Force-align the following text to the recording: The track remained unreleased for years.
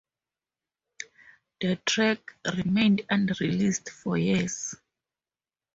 The 1.59 1.75
track 1.85 2.31
remained 2.57 3.03
unreleased 3.07 3.91
for 3.91 4.17
years. 4.17 4.73